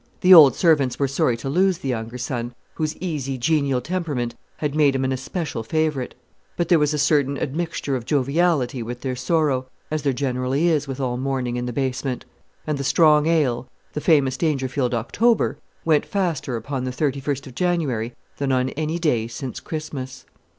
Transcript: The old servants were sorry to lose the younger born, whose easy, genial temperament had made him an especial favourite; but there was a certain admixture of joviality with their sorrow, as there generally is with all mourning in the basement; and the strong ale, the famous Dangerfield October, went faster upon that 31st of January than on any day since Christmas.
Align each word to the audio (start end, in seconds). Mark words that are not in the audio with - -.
The 0.21 0.33
old 0.33 0.55
servants 0.55 0.97
were 0.97 1.07
sorry 1.07 1.37
to 1.37 1.47
lose 1.47 1.77
the 1.77 1.89
younger 1.89 2.17
born, 2.27 2.55
whose 2.73 2.97
easy, 2.97 3.37
genial 3.37 3.81
temperament 3.81 4.33
had 4.57 4.73
made 4.73 4.95
him 4.95 5.05
an 5.05 5.11
especial 5.11 5.61
favourite; 5.61 6.15
but 6.57 6.69
there 6.69 6.79
was 6.79 6.91
a 6.91 6.97
certain 6.97 7.37
admixture 7.37 7.95
of 7.95 8.05
joviality 8.07 8.81
with 8.81 9.01
their 9.01 9.15
sorrow, 9.15 9.67
as 9.91 10.01
there 10.01 10.11
generally 10.11 10.69
is 10.69 10.87
with 10.87 10.99
all 10.99 11.17
mourning 11.17 11.55
in 11.55 11.67
the 11.67 11.71
basement; 11.71 12.25
and 12.65 12.79
the 12.79 12.83
strong 12.83 13.27
ale, 13.27 13.67
the 13.93 14.01
famous 14.01 14.37
Dangerfield 14.37 14.95
October, 14.95 15.59
went 15.85 16.07
faster 16.07 16.55
upon 16.55 16.83
that 16.85 16.97
31st 16.97 17.45
of 17.45 17.53
January 17.53 18.15
than 18.37 18.51
on 18.51 18.69
any 18.69 18.97
day 18.97 19.27
since 19.27 19.59
Christmas. 19.59 20.25